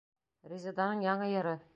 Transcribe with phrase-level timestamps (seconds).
[0.53, 1.55] Резеданың яңы йыры.